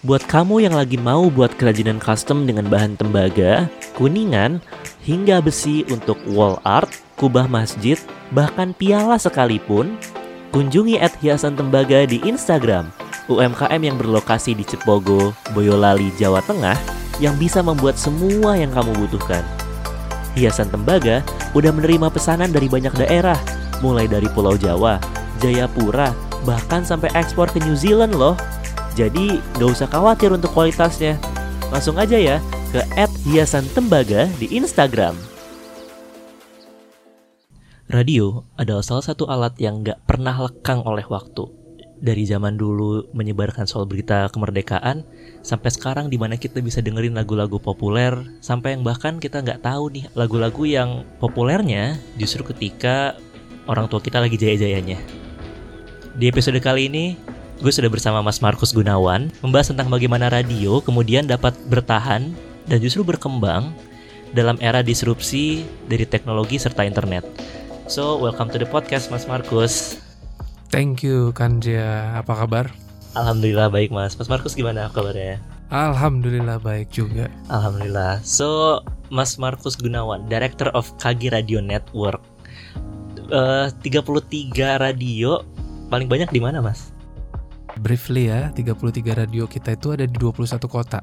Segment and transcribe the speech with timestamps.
[0.00, 3.68] Buat kamu yang lagi mau buat kerajinan custom dengan bahan tembaga,
[4.00, 4.56] kuningan,
[5.04, 6.88] hingga besi untuk wall art,
[7.20, 8.00] kubah masjid,
[8.32, 10.00] bahkan piala sekalipun,
[10.56, 12.88] kunjungi at hiasan tembaga di Instagram.
[13.28, 16.80] UMKM yang berlokasi di Cepogo, Boyolali, Jawa Tengah
[17.20, 19.44] yang bisa membuat semua yang kamu butuhkan.
[20.32, 21.20] Hiasan tembaga
[21.52, 23.36] udah menerima pesanan dari banyak daerah,
[23.84, 24.96] mulai dari Pulau Jawa,
[25.44, 26.16] Jayapura,
[26.48, 28.32] bahkan sampai ekspor ke New Zealand loh.
[29.00, 31.16] Jadi gak usah khawatir untuk kualitasnya.
[31.72, 32.36] Langsung aja ya
[32.68, 32.84] ke
[33.24, 35.16] hiasan tembaga di Instagram.
[37.88, 41.48] Radio adalah salah satu alat yang gak pernah lekang oleh waktu
[42.00, 45.04] dari zaman dulu menyebarkan soal berita kemerdekaan
[45.44, 49.92] sampai sekarang di mana kita bisa dengerin lagu-lagu populer sampai yang bahkan kita nggak tahu
[49.92, 53.20] nih lagu-lagu yang populernya justru ketika
[53.68, 54.96] orang tua kita lagi jaya-jayanya.
[56.16, 57.04] Di episode kali ini
[57.60, 62.32] gue sudah bersama Mas Markus Gunawan membahas tentang bagaimana radio kemudian dapat bertahan
[62.64, 63.76] dan justru berkembang
[64.32, 67.20] dalam era disrupsi dari teknologi serta internet.
[67.84, 70.00] So, welcome to the podcast Mas Markus.
[70.72, 72.16] Thank you Kanja.
[72.16, 72.72] Apa kabar?
[73.12, 74.16] Alhamdulillah baik Mas.
[74.16, 75.36] Mas Markus gimana kabarnya?
[75.68, 77.28] Alhamdulillah baik juga.
[77.52, 78.24] Alhamdulillah.
[78.24, 78.80] So,
[79.12, 82.24] Mas Markus Gunawan, Director of KG Radio Network.
[83.28, 85.44] Uh, 33 radio
[85.92, 86.89] paling banyak di mana, Mas?
[87.80, 91.00] Briefly ya, 33 radio kita itu ada di 21 kota.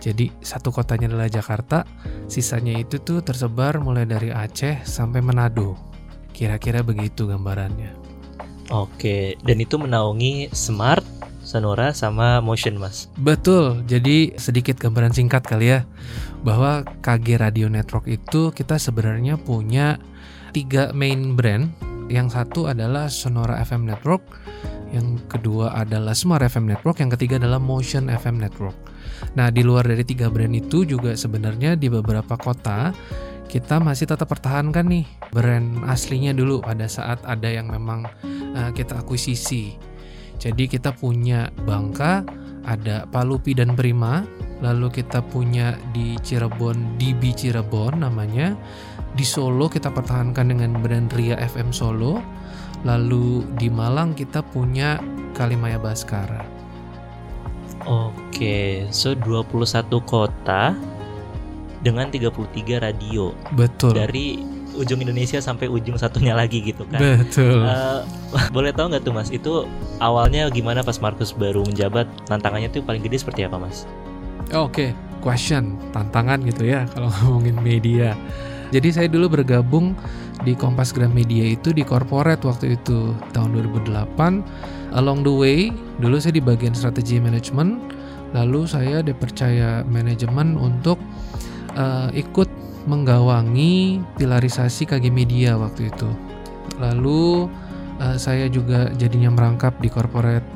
[0.00, 1.84] Jadi satu kotanya adalah Jakarta,
[2.28, 5.76] sisanya itu tuh tersebar mulai dari Aceh sampai Manado.
[6.32, 7.92] Kira-kira begitu gambarannya.
[8.72, 11.02] Oke, dan itu menaungi Smart,
[11.44, 13.10] Sonora, sama Motion, Mas.
[13.18, 13.82] Betul.
[13.84, 15.84] Jadi sedikit gambaran singkat kali ya,
[16.46, 19.98] bahwa KG Radio Network itu kita sebenarnya punya
[20.54, 21.72] tiga main brand.
[22.10, 24.22] Yang satu adalah Sonora FM Network,
[24.90, 28.76] yang kedua adalah Smart FM Network, yang ketiga adalah Motion FM Network.
[29.38, 32.90] Nah, di luar dari tiga brand itu juga sebenarnya di beberapa kota
[33.50, 38.06] kita masih tetap pertahankan nih brand aslinya dulu pada saat ada yang memang
[38.54, 39.74] uh, kita akuisisi.
[40.38, 42.22] Jadi kita punya Bangka,
[42.62, 44.22] ada Palupi dan Prima,
[44.62, 48.54] lalu kita punya di Cirebon DB Cirebon namanya.
[49.10, 52.22] Di Solo kita pertahankan dengan brand Ria FM Solo.
[52.84, 55.00] Lalu di Malang kita punya
[55.36, 56.44] Kalimaya Baskara.
[57.88, 60.76] Oke, so 21 kota
[61.80, 62.36] dengan 33
[62.80, 63.32] radio.
[63.56, 63.96] Betul.
[63.96, 64.40] Dari
[64.76, 67.00] ujung Indonesia sampai ujung satunya lagi gitu kan.
[67.00, 67.64] Betul.
[67.64, 68.04] Uh,
[68.54, 69.66] boleh tahu nggak tuh Mas, itu
[69.98, 72.06] awalnya gimana pas Markus baru menjabat?
[72.28, 73.88] Tantangannya tuh paling gede seperti apa Mas?
[74.50, 74.90] Oke, okay.
[75.22, 78.16] question, tantangan gitu ya kalau ngomongin media.
[78.70, 79.98] Jadi saya dulu bergabung
[80.44, 84.96] di Kompas Gramedia itu di corporate waktu itu tahun 2008.
[84.96, 85.58] Along the way,
[86.02, 87.78] dulu saya di bagian strategi manajemen,
[88.34, 90.98] lalu saya dipercaya manajemen untuk
[91.76, 92.48] uh, ikut
[92.88, 96.08] menggawangi pilarisasi KG Media waktu itu.
[96.80, 97.46] Lalu
[98.00, 100.46] uh, saya juga jadinya merangkap di corporate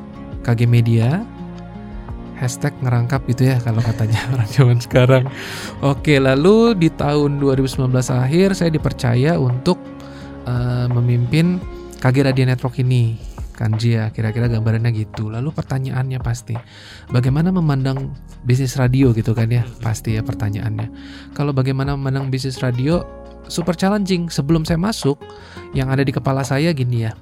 [0.41, 1.21] KG Media.
[2.35, 5.23] Hashtag ngerangkap gitu ya kalau katanya orang zaman sekarang.
[5.79, 9.79] Oke, lalu di tahun 2019 akhir saya dipercaya untuk
[10.43, 11.63] uh, memimpin
[12.03, 13.35] KG Radio Network ini
[13.79, 15.31] ya, kira-kira gambarannya gitu.
[15.31, 16.55] Lalu pertanyaannya pasti,
[17.07, 18.11] bagaimana memandang
[18.43, 19.63] bisnis radio gitu kan ya?
[19.79, 20.91] Pasti ya pertanyaannya.
[21.31, 23.07] Kalau bagaimana memandang bisnis radio,
[23.47, 24.27] super challenging.
[24.27, 25.21] Sebelum saya masuk,
[25.71, 27.15] yang ada di kepala saya gini ya.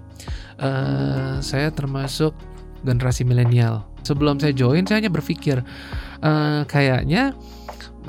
[0.57, 2.33] Uh, saya termasuk
[2.81, 3.92] generasi milenial.
[4.03, 5.63] Sebelum saya join, saya hanya berpikir,
[6.23, 7.31] uh, kayaknya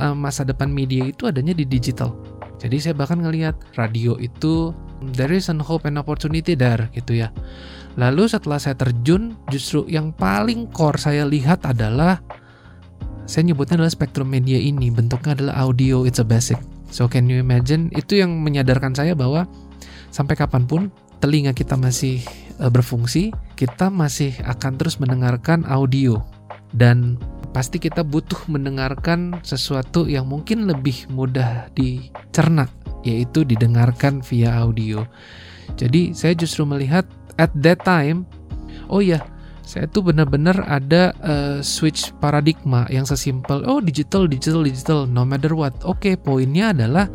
[0.02, 2.14] uh, masa depan media itu adanya di digital.
[2.58, 4.72] Jadi saya bahkan ngelihat radio itu
[5.14, 7.28] there is an hope and opportunity there gitu ya.
[7.94, 12.18] Lalu setelah saya terjun, justru yang paling core saya lihat adalah
[13.24, 16.58] saya nyebutnya adalah spektrum media ini, bentuknya adalah audio, it's a basic.
[16.90, 17.88] So can you imagine?
[17.94, 19.46] Itu yang menyadarkan saya bahwa
[20.10, 20.82] sampai kapan pun
[21.22, 22.20] telinga kita masih
[22.60, 23.30] uh, berfungsi,
[23.64, 26.20] kita masih akan terus mendengarkan audio
[26.76, 27.16] dan
[27.56, 32.68] pasti kita butuh mendengarkan sesuatu yang mungkin lebih mudah dicerna,
[33.08, 35.08] yaitu didengarkan via audio.
[35.80, 37.08] Jadi saya justru melihat
[37.40, 38.28] at that time
[38.92, 39.22] oh ya
[39.64, 45.56] saya tuh benar-benar ada uh, switch paradigma yang sesimpel oh digital digital digital no matter
[45.56, 47.08] what oke okay, poinnya adalah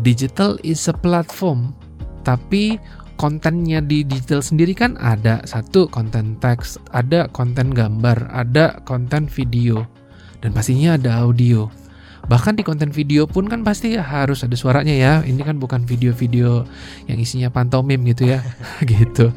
[0.00, 1.76] digital is a platform
[2.24, 2.80] tapi
[3.16, 5.42] kontennya di digital sendiri kan ada.
[5.46, 9.86] Satu konten teks ada konten gambar ada konten video
[10.44, 11.70] dan pastinya ada audio.
[12.24, 15.12] Bahkan di konten video pun kan pasti harus ada suaranya ya.
[15.20, 16.64] Ini kan bukan video-video
[17.04, 18.40] yang isinya pantomim gitu ya.
[18.90, 19.28] Gitu.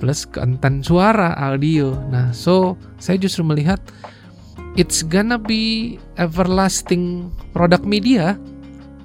[0.00, 1.92] Plus konten suara audio.
[2.08, 3.80] Nah so saya justru melihat
[4.80, 8.40] it's gonna be everlasting produk media.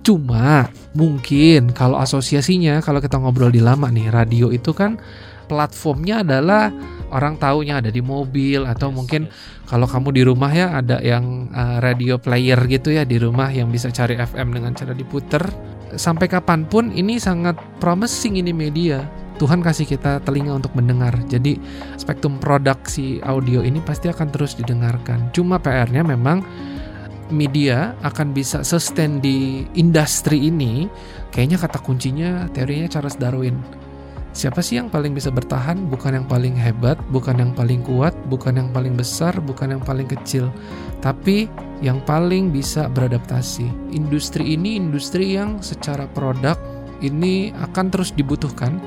[0.06, 5.02] Cuma mungkin kalau asosiasinya kalau kita ngobrol di lama nih radio itu kan
[5.50, 6.69] platformnya adalah
[7.10, 9.66] orang taunya ada di mobil atau yes, mungkin yes.
[9.69, 13.69] kalau kamu di rumah ya ada yang uh, radio player gitu ya di rumah yang
[13.74, 15.42] bisa cari FM dengan cara diputer
[15.98, 19.06] sampai kapan pun ini sangat promising ini media
[19.36, 21.12] Tuhan kasih kita telinga untuk mendengar.
[21.28, 21.60] Jadi
[22.00, 25.36] spektrum produksi audio ini pasti akan terus didengarkan.
[25.36, 26.40] Cuma PR-nya memang
[27.33, 30.89] media akan bisa sustain di industri ini.
[31.33, 33.57] Kayaknya kata kuncinya teorinya Charles Darwin.
[34.36, 35.88] Siapa sih yang paling bisa bertahan?
[35.88, 40.12] Bukan yang paling hebat, bukan yang paling kuat, bukan yang paling besar, bukan yang paling
[40.12, 40.51] kecil,
[41.00, 41.48] tapi
[41.80, 43.63] yang paling bisa beradaptasi.
[43.95, 46.60] Industri ini industri yang secara produk
[47.00, 48.80] ini akan terus dibutuhkan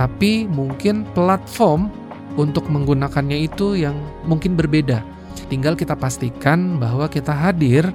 [0.00, 1.92] tapi mungkin platform
[2.40, 5.02] untuk menggunakannya itu yang mungkin berbeda.
[5.50, 7.90] Tinggal kita pastikan bahwa kita hadir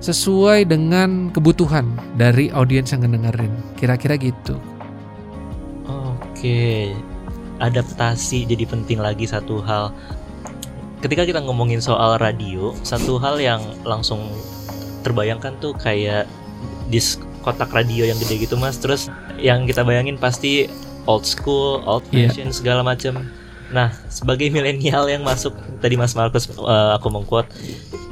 [0.00, 1.86] sesuai dengan kebutuhan
[2.16, 3.52] dari audiens yang ngedengerin.
[3.76, 4.56] Kira-kira gitu.
[5.86, 6.90] Oke,
[7.60, 9.92] adaptasi jadi penting lagi satu hal.
[11.04, 14.24] Ketika kita ngomongin soal radio, satu hal yang langsung
[15.04, 16.28] terbayangkan tuh kayak
[16.92, 18.76] disk kotak radio yang gede gitu mas.
[18.80, 19.08] Terus
[19.40, 20.68] yang kita bayangin pasti
[21.08, 22.28] old school, old iya.
[22.28, 22.56] fashion yeah.
[22.56, 23.28] segala macam.
[23.70, 27.46] Nah, sebagai milenial yang masuk tadi Mas Markus uh, aku mengquote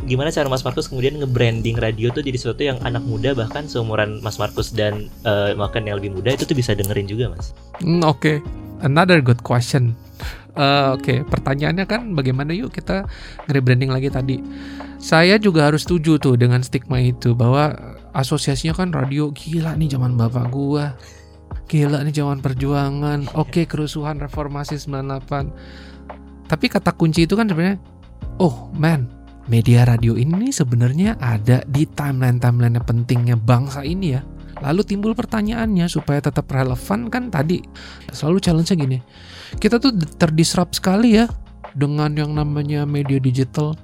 [0.07, 4.25] gimana cara Mas Markus kemudian nge-branding radio tuh jadi sesuatu yang anak muda bahkan seumuran
[4.25, 7.53] Mas Markus dan uh, bahkan yang lebih muda itu tuh bisa dengerin juga, Mas.
[7.85, 8.37] Mm, Oke, okay.
[8.87, 9.93] another good question.
[10.59, 11.19] Uh, Oke, okay.
[11.27, 13.07] pertanyaannya kan bagaimana yuk kita
[13.47, 14.41] nge-rebranding lagi tadi.
[14.99, 17.71] Saya juga harus setuju tuh dengan stigma itu bahwa
[18.11, 20.99] asosiasinya kan radio gila nih zaman bapak gua
[21.69, 23.29] gila nih zaman perjuangan.
[23.37, 26.09] Oke okay, kerusuhan reformasi 98
[26.49, 27.77] tapi kata kunci itu kan sebenarnya
[28.41, 29.05] oh man
[29.53, 34.25] media radio ini sebenarnya ada di timeline-timeline pentingnya bangsa ini ya.
[34.59, 37.63] Lalu timbul pertanyaannya supaya tetap relevan kan tadi.
[38.11, 38.99] Selalu challenge-nya gini.
[39.57, 41.31] Kita tuh terdisrupt sekali ya
[41.79, 43.79] dengan yang namanya media digital.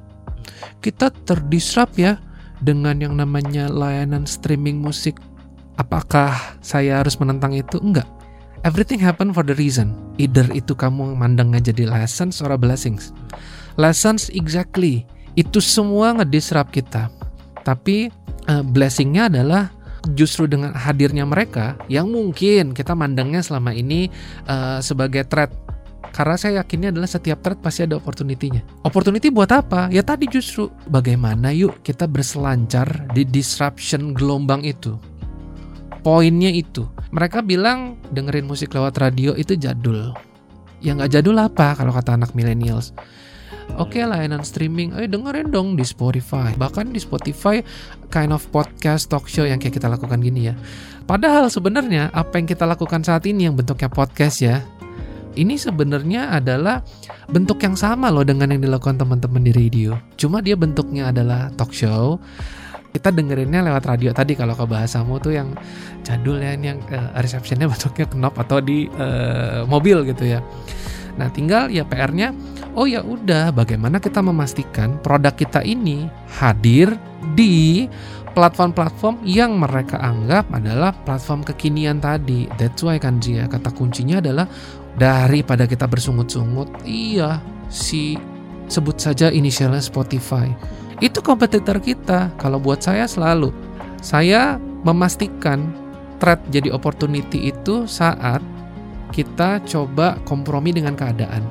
[0.83, 2.19] Kita terdisrupt ya
[2.61, 5.17] dengan yang namanya layanan streaming musik
[5.75, 7.83] Apakah saya harus menentang itu?
[7.83, 8.07] Enggak.
[8.65, 9.93] Everything happen for the reason.
[10.17, 13.13] Either itu kamu mandangnya jadi lessons or blessings.
[13.77, 15.05] Lessons exactly.
[15.35, 17.11] Itu semua ngedisrupt kita.
[17.67, 18.09] Tapi
[18.49, 19.69] uh, blessingnya adalah
[20.13, 24.13] justru dengan hadirnya mereka yang mungkin kita mandangnya selama ini
[24.45, 25.49] uh, sebagai threat
[26.15, 28.63] karena saya yakinnya adalah setiap thread pasti ada opportunity-nya.
[28.87, 29.91] Opportunity buat apa?
[29.91, 34.95] Ya tadi justru bagaimana yuk kita berselancar di disruption gelombang itu
[36.05, 36.85] poinnya itu.
[37.11, 40.13] Mereka bilang dengerin musik lewat radio itu jadul.
[40.85, 42.93] Ya nggak jadul apa kalau kata anak millennials.
[43.81, 46.53] Oke okay, layanan streaming, ayo dengerin dong di Spotify.
[46.53, 47.65] Bahkan di Spotify
[48.13, 50.55] kind of podcast talk show yang kayak kita lakukan gini ya.
[51.09, 54.61] Padahal sebenarnya apa yang kita lakukan saat ini yang bentuknya podcast ya,
[55.35, 56.85] ini sebenarnya adalah
[57.33, 59.97] bentuk yang sama loh dengan yang dilakukan teman-teman di radio.
[60.21, 62.21] Cuma dia bentuknya adalah talk show
[62.95, 65.51] kita dengerinnya lewat radio tadi kalau ke bahasamu tuh yang
[66.07, 70.39] jadul ya yang uh, resepsinya bentuknya knop atau di uh, mobil gitu ya.
[71.15, 72.31] Nah, tinggal ya PR-nya
[72.79, 76.07] oh ya udah bagaimana kita memastikan produk kita ini
[76.39, 76.95] hadir
[77.35, 77.87] di
[78.35, 82.51] platform-platform yang mereka anggap adalah platform kekinian tadi.
[82.59, 84.51] That's why kan Jia kata kuncinya adalah
[84.99, 87.39] daripada kita bersungut-sungut, iya
[87.71, 88.19] si
[88.67, 90.51] sebut saja inisialnya Spotify
[91.03, 92.31] itu kompetitor kita.
[92.39, 93.51] Kalau buat saya selalu,
[94.05, 95.73] saya memastikan
[96.21, 98.45] threat jadi opportunity itu saat
[99.11, 101.43] kita coba kompromi dengan keadaan.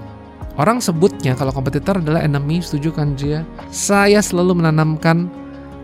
[0.54, 3.42] Orang sebutnya kalau kompetitor adalah enemy, setuju kan Jia?
[3.74, 5.26] Saya selalu menanamkan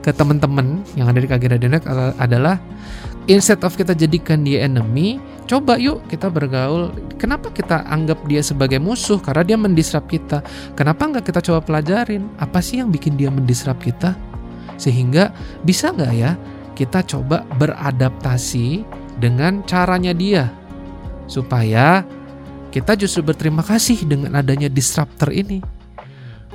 [0.06, 1.84] ke teman-teman yang ada di KG Radionet
[2.22, 2.62] adalah
[3.26, 5.18] instead of kita jadikan dia enemy,
[5.50, 6.94] Coba yuk kita bergaul.
[7.18, 9.18] Kenapa kita anggap dia sebagai musuh?
[9.18, 10.46] Karena dia mendisrupt kita.
[10.78, 12.30] Kenapa nggak kita coba pelajarin?
[12.38, 14.14] Apa sih yang bikin dia mendisrupt kita?
[14.78, 15.34] Sehingga
[15.66, 16.38] bisa nggak ya
[16.78, 18.86] kita coba beradaptasi
[19.18, 20.54] dengan caranya dia.
[21.26, 22.06] Supaya
[22.70, 25.66] kita justru berterima kasih dengan adanya disruptor ini.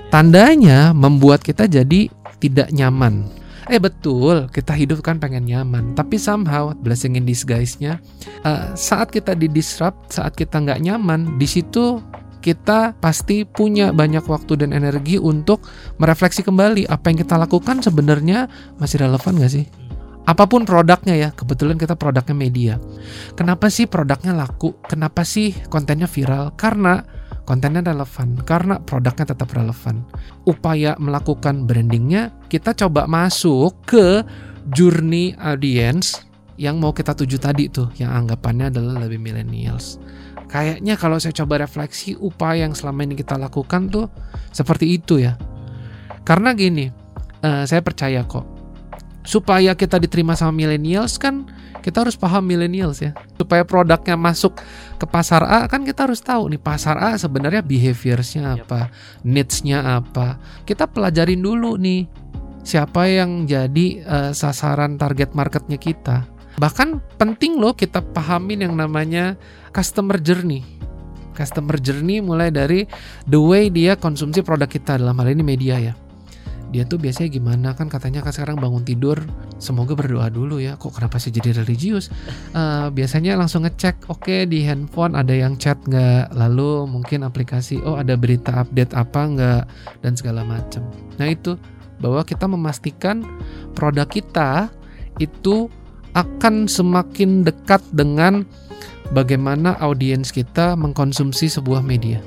[0.07, 2.07] Tandanya membuat kita jadi
[2.39, 3.27] tidak nyaman
[3.73, 7.97] Eh betul, kita hidup kan pengen nyaman, tapi somehow blessing in disguise-nya
[8.45, 12.05] uh, saat kita di disrupt, saat kita nggak nyaman, di situ
[12.45, 15.65] kita pasti punya banyak waktu dan energi untuk
[15.97, 19.65] merefleksi kembali apa yang kita lakukan sebenarnya masih relevan gak sih?
[20.29, 22.75] Apa pun produknya ya, kebetulan kita produknya media.
[23.33, 24.77] Kenapa sih produknya laku?
[24.85, 26.53] Kenapa sih kontennya viral?
[26.53, 27.01] Karena
[27.45, 30.05] kontennya relevan karena produknya tetap relevan.
[30.49, 34.25] Upaya melakukan brandingnya kita coba masuk ke
[34.73, 36.25] journey audience
[36.57, 39.99] yang mau kita tuju tadi tuh, yang anggapannya adalah lebih millennials.
[40.49, 44.07] Kayaknya kalau saya coba refleksi upaya yang selama ini kita lakukan tuh
[44.55, 45.35] seperti itu ya.
[46.23, 46.89] Karena gini,
[47.43, 48.55] uh, saya percaya kok
[49.25, 51.49] supaya kita diterima sama millennials kan
[51.85, 53.13] kita harus paham millennials ya.
[53.37, 54.57] Supaya produknya masuk
[54.97, 58.89] ke pasar A kan kita harus tahu nih pasar A sebenarnya behaviorsnya apa,
[59.21, 60.41] needs-nya apa.
[60.65, 62.09] Kita pelajarin dulu nih
[62.65, 66.25] siapa yang jadi uh, sasaran target marketnya kita.
[66.57, 69.37] Bahkan penting loh kita pahamin yang namanya
[69.77, 70.65] customer journey.
[71.37, 72.89] Customer journey mulai dari
[73.29, 75.95] the way dia konsumsi produk kita dalam hal ini media ya
[76.71, 77.69] dia tuh biasanya gimana?
[77.75, 79.21] Kan katanya kan sekarang bangun tidur
[79.59, 80.79] semoga berdoa dulu ya.
[80.79, 82.09] Kok kenapa sih jadi religius?
[82.55, 86.33] Uh, biasanya langsung ngecek oke okay, di handphone ada yang chat nggak?
[86.35, 89.63] Lalu mungkin aplikasi oh ada berita update apa nggak?
[90.01, 91.55] Dan segala macam nah itu
[92.03, 93.23] bahwa kita memastikan
[93.73, 94.69] produk kita
[95.23, 95.71] itu
[96.15, 98.47] akan semakin dekat dengan
[99.15, 102.23] bagaimana audiens kita mengkonsumsi sebuah media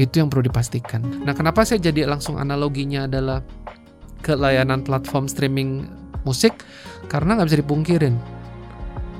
[0.00, 1.04] itu yang perlu dipastikan.
[1.20, 3.44] Nah, kenapa saya jadi langsung analoginya adalah
[4.24, 5.84] ke layanan platform streaming
[6.24, 6.64] musik?
[7.12, 8.16] Karena nggak bisa dipungkirin.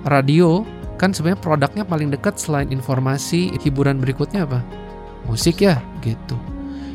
[0.09, 0.65] Radio
[0.97, 4.65] kan sebenarnya produknya paling dekat selain informasi, hiburan berikutnya apa?
[5.29, 6.41] Musik ya, gitu.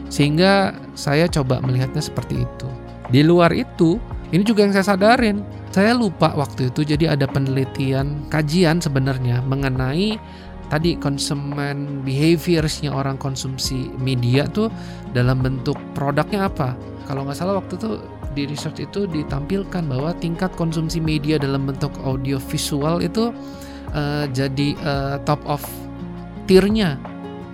[0.09, 2.69] Sehingga saya coba melihatnya seperti itu.
[3.13, 4.01] Di luar itu,
[4.33, 5.45] ini juga yang saya sadarin.
[5.69, 10.17] Saya lupa waktu itu jadi ada penelitian, kajian sebenarnya mengenai
[10.67, 14.69] tadi konsumen behaviorsnya orang konsumsi media tuh
[15.13, 16.73] dalam bentuk produknya apa?
[17.05, 18.01] Kalau nggak salah waktu itu
[18.35, 23.31] di research itu ditampilkan bahwa tingkat konsumsi media dalam bentuk audio visual itu
[23.95, 25.63] uh, jadi uh, top of
[26.49, 26.99] tiernya.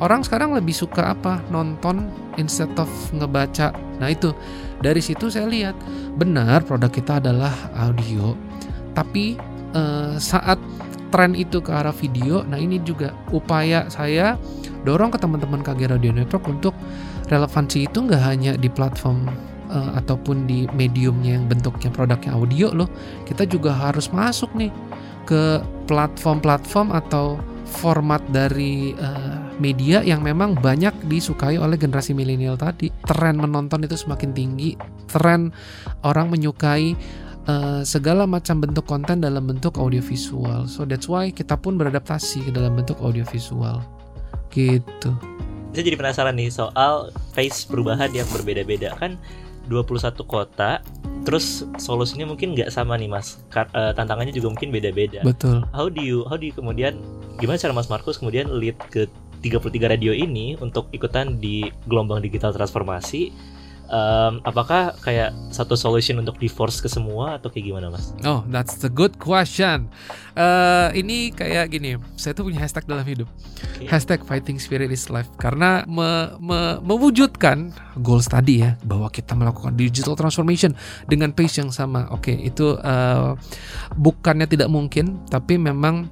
[0.01, 1.37] Orang sekarang lebih suka apa?
[1.53, 2.09] Nonton
[2.41, 3.69] instead of ngebaca.
[4.01, 4.33] Nah itu.
[4.81, 5.77] Dari situ saya lihat
[6.17, 8.33] benar produk kita adalah audio.
[8.97, 9.37] Tapi
[9.77, 10.57] uh, saat
[11.11, 12.41] tren itu ke arah video.
[12.47, 14.39] Nah ini juga upaya saya
[14.87, 16.73] dorong ke teman-teman KG Radio Network untuk
[17.27, 19.27] relevansi itu nggak hanya di platform
[19.71, 22.89] uh, ataupun di mediumnya yang bentuknya produknya audio loh.
[23.27, 24.71] Kita juga harus masuk nih
[25.27, 27.37] ke platform-platform atau
[27.71, 32.91] format dari uh, media yang memang banyak disukai oleh generasi milenial tadi.
[33.07, 34.75] Tren menonton itu semakin tinggi,
[35.07, 35.55] tren
[36.03, 36.97] orang menyukai
[37.47, 40.67] uh, segala macam bentuk konten dalam bentuk audiovisual.
[40.69, 43.81] So that's why kita pun beradaptasi ke dalam bentuk audiovisual.
[44.51, 45.11] Gitu.
[45.71, 49.15] Saya jadi penasaran nih soal face perubahan yang berbeda-beda kan
[49.71, 50.83] 21 kota
[51.21, 56.01] terus solusinya mungkin nggak sama nih mas uh, tantangannya juga mungkin beda-beda betul how do
[56.01, 56.97] you how do you kemudian
[57.37, 59.05] gimana cara mas Markus kemudian lead ke
[59.41, 63.33] 33 radio ini untuk ikutan di gelombang digital transformasi
[63.91, 68.15] um, apakah kayak satu solution untuk divorce ke semua atau kayak gimana mas?
[68.23, 69.91] Oh, that's the good question.
[70.33, 73.27] Uh, ini kayak gini, saya tuh punya hashtag dalam hidup,
[73.75, 73.91] okay.
[73.91, 79.75] hashtag fighting spirit is life karena me, me, mewujudkan goals tadi ya bahwa kita melakukan
[79.75, 80.71] digital transformation
[81.11, 82.07] dengan pace yang sama.
[82.15, 83.35] Oke, okay, itu uh,
[83.99, 86.07] bukannya tidak mungkin, tapi memang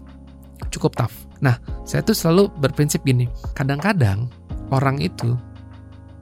[0.70, 1.16] cukup tough.
[1.40, 1.56] Nah,
[1.88, 4.28] saya tuh selalu berprinsip gini, kadang-kadang
[4.76, 5.40] orang itu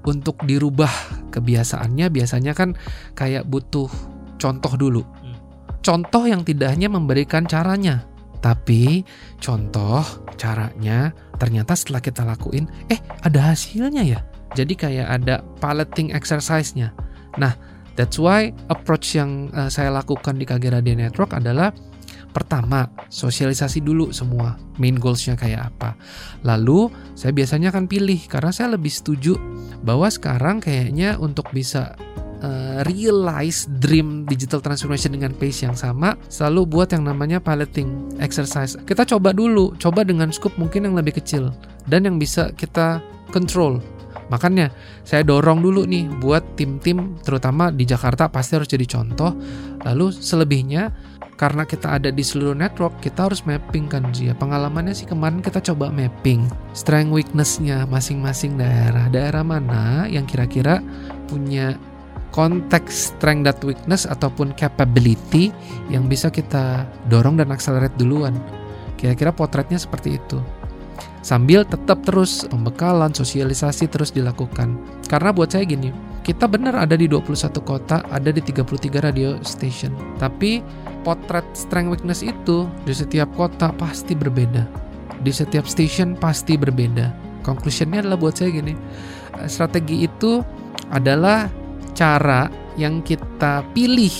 [0.07, 0.89] untuk dirubah
[1.35, 2.79] kebiasaannya biasanya kan
[3.13, 3.91] kayak butuh
[4.39, 5.03] contoh dulu.
[5.03, 5.35] Hmm.
[5.83, 8.07] Contoh yang tidak hanya memberikan caranya,
[8.39, 9.03] tapi
[9.43, 10.01] contoh
[10.39, 14.19] caranya ternyata setelah kita lakuin, eh ada hasilnya ya.
[14.55, 16.95] Jadi kayak ada piloting exercise-nya.
[17.35, 17.53] Nah,
[17.99, 21.75] that's why approach yang uh, saya lakukan di KG Radio Network adalah
[22.31, 25.98] Pertama, sosialisasi dulu semua main goalsnya kayak apa.
[26.46, 29.34] Lalu, saya biasanya akan pilih karena saya lebih setuju
[29.81, 31.98] bahwa sekarang kayaknya untuk bisa
[32.41, 38.77] uh, realize dream digital transformation dengan pace yang sama, selalu buat yang namanya piloting exercise.
[38.86, 41.53] Kita coba dulu, coba dengan scope mungkin yang lebih kecil
[41.89, 43.01] dan yang bisa kita
[43.34, 43.81] control.
[44.27, 44.75] Makanya
[45.07, 49.31] saya dorong dulu nih buat tim-tim terutama di Jakarta pasti harus jadi contoh.
[49.88, 50.91] Lalu selebihnya
[51.38, 54.34] karena kita ada di seluruh network, kita harus mapping kan Zia.
[54.34, 59.06] Pengalamannya sih kemarin kita coba mapping strength weaknessnya masing-masing daerah.
[59.13, 60.82] Daerah mana yang kira-kira
[61.29, 61.77] punya
[62.34, 65.53] konteks strength that weakness ataupun capability
[65.94, 68.34] yang bisa kita dorong dan accelerate duluan.
[68.98, 70.41] Kira-kira potretnya seperti itu.
[71.22, 74.74] Sambil tetap terus pembekalan, sosialisasi terus dilakukan.
[75.06, 75.94] Karena buat saya gini,
[76.27, 79.96] kita benar ada di 21 kota, ada di 33 radio station.
[80.19, 80.60] Tapi
[81.07, 84.67] potret strength weakness itu di setiap kota pasti berbeda.
[85.24, 87.27] Di setiap station pasti berbeda.
[87.48, 88.75] conclusionnya adalah buat saya gini
[89.39, 90.43] eh, strategi itu
[90.91, 91.48] adalah
[91.96, 94.12] cara yang kita pilih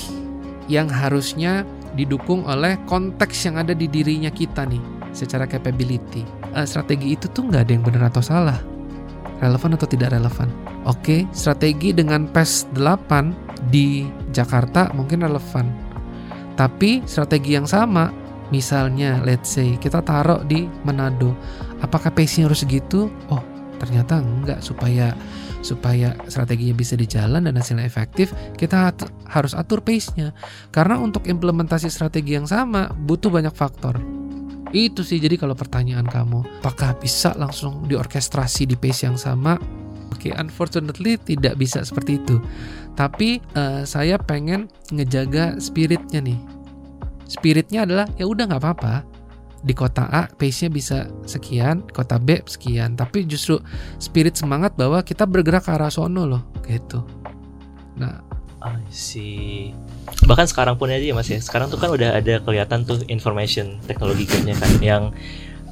[0.72, 1.68] yang harusnya
[2.00, 4.80] didukung oleh konteks yang ada di dirinya kita nih
[5.12, 6.24] secara capability
[6.54, 8.60] uh, strategi itu tuh nggak ada yang benar atau salah
[9.40, 10.50] relevan atau tidak relevan
[10.88, 15.68] oke strategi dengan PES 8 di Jakarta mungkin relevan.
[16.58, 18.10] Tapi strategi yang sama
[18.50, 21.36] misalnya let's say kita taruh di Manado.
[21.84, 23.12] Apakah pace-nya harus segitu?
[23.30, 23.44] Oh
[23.78, 24.64] ternyata enggak.
[24.64, 25.14] Supaya
[25.62, 28.96] supaya strateginya bisa dijalan dan hasilnya efektif kita
[29.30, 30.34] harus atur pace-nya.
[30.74, 34.00] Karena untuk implementasi strategi yang sama butuh banyak faktor.
[34.76, 36.64] Itu sih jadi kalau pertanyaan kamu.
[36.64, 39.56] Apakah bisa langsung diorkestrasi di pace yang sama
[40.18, 42.42] Oke, okay, unfortunately tidak bisa seperti itu.
[42.98, 46.42] Tapi uh, saya pengen ngejaga spiritnya nih.
[47.30, 49.06] Spiritnya adalah ya udah nggak apa-apa.
[49.62, 52.98] Di kota A pace-nya bisa sekian, kota B sekian.
[52.98, 53.62] Tapi justru
[54.02, 57.06] spirit semangat bahwa kita bergerak ke arah sono loh, gitu.
[58.02, 58.18] Nah,
[58.58, 59.78] I see.
[60.26, 61.38] Bahkan sekarang pun aja ya mas ya.
[61.38, 64.50] Sekarang tuh kan udah ada kelihatan tuh information teknologi kan
[64.82, 65.14] yang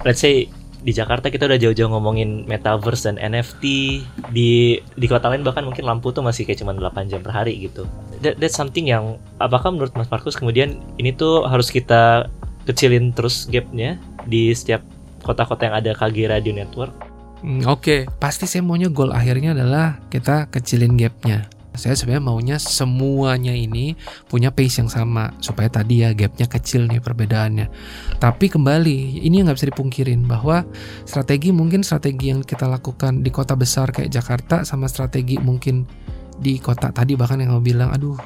[0.06, 0.46] let's say
[0.86, 3.64] di Jakarta kita udah jauh-jauh ngomongin metaverse dan NFT
[4.30, 7.58] di di kota lain bahkan mungkin lampu tuh masih kayak cuma 8 jam per hari
[7.58, 7.90] gitu.
[8.22, 12.30] That, that's something yang apakah menurut Mas Markus kemudian ini tuh harus kita
[12.70, 13.98] kecilin terus gapnya
[14.30, 14.86] di setiap
[15.26, 16.94] kota-kota yang ada KG Radio Network?
[17.42, 18.00] Hmm, Oke, okay.
[18.22, 21.50] pasti saya maunya goal akhirnya adalah kita kecilin gapnya.
[21.76, 23.94] Saya sebenarnya maunya semuanya ini
[24.28, 27.68] punya pace yang sama supaya tadi ya gapnya kecil nih perbedaannya.
[28.20, 30.66] Tapi kembali ini yang nggak bisa dipungkirin bahwa
[31.06, 35.86] strategi mungkin strategi yang kita lakukan di kota besar kayak Jakarta sama strategi mungkin
[36.36, 38.20] di kota tadi bahkan yang kamu bilang aduh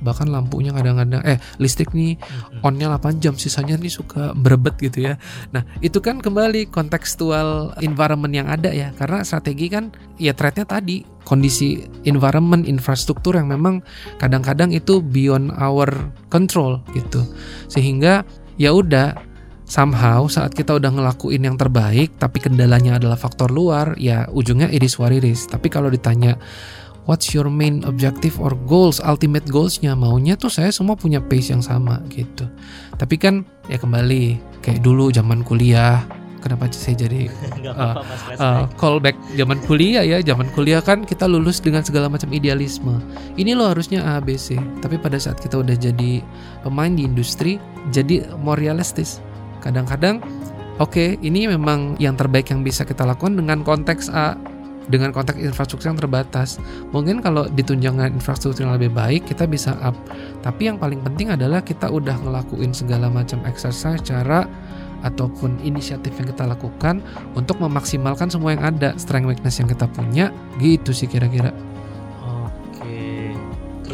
[0.00, 2.20] bahkan lampunya kadang-kadang eh listrik nih
[2.60, 5.14] onnya 8 jam sisanya nih suka berebet gitu ya.
[5.52, 8.92] Nah itu kan kembali kontekstual environment yang ada ya.
[8.96, 13.82] Karena strategi kan ya threadnya tadi kondisi environment infrastruktur yang memang
[14.22, 15.88] kadang-kadang itu beyond our
[16.28, 17.24] control gitu.
[17.66, 18.22] Sehingga
[18.56, 19.16] ya udah
[19.66, 24.94] somehow saat kita udah ngelakuin yang terbaik tapi kendalanya adalah faktor luar ya ujungnya iris
[24.96, 26.38] wariris tapi kalau ditanya
[27.06, 31.62] what's your main objective or goals, ultimate goalsnya maunya tuh saya semua punya pace yang
[31.62, 32.44] sama gitu.
[32.98, 36.02] Tapi kan ya kembali kayak dulu zaman kuliah,
[36.42, 37.30] kenapa saya jadi
[37.72, 38.02] uh,
[38.38, 42.98] uh, callback zaman kuliah ya, zaman kuliah kan kita lulus dengan segala macam idealisme.
[43.38, 46.20] Ini lo harusnya A B C, tapi pada saat kita udah jadi
[46.66, 47.62] pemain di industri,
[47.94, 49.22] jadi more realistis.
[49.62, 50.22] Kadang-kadang
[50.82, 54.38] oke, okay, ini memang yang terbaik yang bisa kita lakukan dengan konteks A
[54.86, 56.62] dengan konteks infrastruktur yang terbatas.
[56.94, 59.94] Mungkin kalau ditunjangkan infrastruktur yang lebih baik, kita bisa up.
[60.42, 64.46] Tapi yang paling penting adalah kita udah ngelakuin segala macam exercise, cara
[65.04, 67.04] ataupun inisiatif yang kita lakukan
[67.36, 71.52] untuk memaksimalkan semua yang ada, strength weakness yang kita punya, gitu sih kira-kira.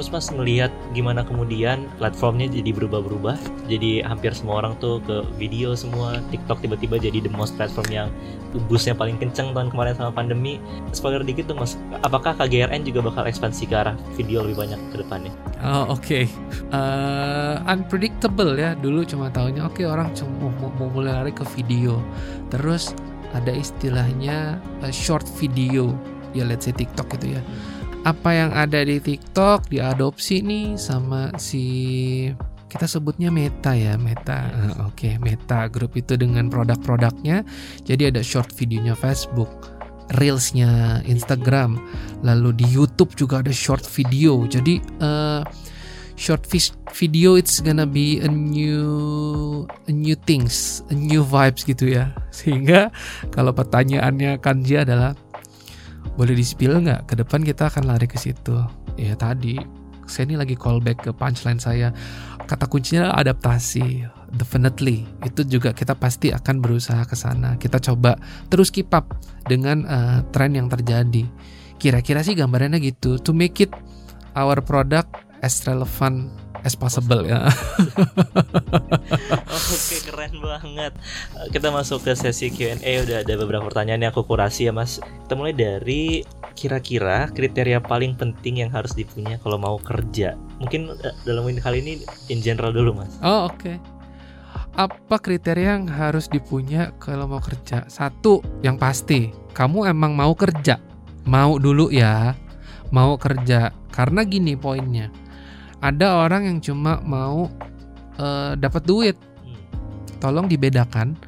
[0.03, 3.39] Terus mas melihat gimana kemudian platformnya jadi berubah-berubah,
[3.71, 8.09] jadi hampir semua orang tuh ke video semua, TikTok tiba-tiba jadi the most platform yang
[8.67, 10.59] boostnya paling kenceng tahun kemarin sama pandemi.
[10.91, 15.07] Spoiler dikit tuh mas, apakah KGRN juga bakal ekspansi ke arah video lebih banyak ke
[15.07, 15.31] depannya?
[15.63, 16.27] Oh oke, okay.
[16.75, 18.75] uh, eh, unpredictable ya.
[18.75, 22.03] Dulu cuma tahunya oke okay, orang cuma mau, mau mulai lari ke video,
[22.51, 22.91] terus
[23.39, 25.95] ada istilahnya uh, short video,
[26.35, 27.43] ya let's say TikTok gitu ya
[28.03, 31.65] apa yang ada di TikTok diadopsi nih sama si
[32.67, 34.49] kita sebutnya Meta ya Meta.
[34.49, 37.45] Uh, oke okay, Meta grup itu dengan produk-produknya.
[37.85, 39.71] Jadi ada short videonya Facebook
[40.19, 41.79] reelsnya Instagram
[42.27, 44.49] lalu di YouTube juga ada short video.
[44.51, 45.45] Jadi uh,
[46.17, 46.49] short
[46.97, 48.89] video it's gonna be a new
[49.87, 52.11] a new things a new vibes gitu ya.
[52.39, 52.91] Sehingga
[53.31, 55.13] kalau pertanyaannya Kanji adalah
[56.15, 57.09] boleh di spill nggak?
[57.09, 58.59] Ke depan kita akan lari ke situ.
[59.01, 59.57] Ya tadi
[60.05, 61.95] saya ini lagi callback ke punchline saya.
[62.45, 64.05] Kata kuncinya adaptasi.
[64.33, 65.05] Definitely.
[65.25, 67.57] Itu juga kita pasti akan berusaha ke sana.
[67.57, 68.17] Kita coba
[68.49, 69.13] terus keep up
[69.49, 71.25] dengan uh, tren yang terjadi.
[71.77, 73.21] Kira-kira sih gambarannya gitu.
[73.21, 73.73] To make it
[74.37, 77.43] our product as relevant as possible ya.
[79.59, 80.93] Oke keren banget.
[81.51, 85.03] Kita masuk ke sesi Q&A udah ada beberapa pertanyaan yang aku kurasi ya mas.
[85.03, 86.23] Kita mulai dari
[86.55, 90.39] kira-kira kriteria paling penting yang harus dipunya kalau mau kerja.
[90.63, 93.13] Mungkin eh, dalam hal ini in general dulu mas.
[93.21, 93.59] Oh oke.
[93.59, 93.77] Okay.
[94.73, 97.85] Apa kriteria yang harus dipunya kalau mau kerja?
[97.93, 100.81] Satu, yang pasti, kamu emang mau kerja.
[101.29, 102.33] Mau dulu ya,
[102.89, 103.69] mau kerja.
[103.93, 105.13] Karena gini poinnya
[105.83, 107.51] ada orang yang cuma mau
[108.17, 109.17] uh, dapat duit
[110.23, 111.19] tolong dibedakan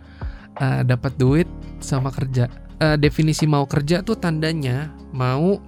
[0.63, 1.51] uh, dapat duit
[1.83, 2.47] sama kerja
[2.79, 5.59] uh, definisi mau kerja tuh tandanya mau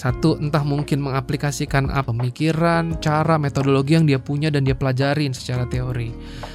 [0.00, 5.68] satu entah mungkin mengaplikasikan apa pemikiran, cara, metodologi yang dia punya dan dia pelajarin secara
[5.68, 6.08] teori.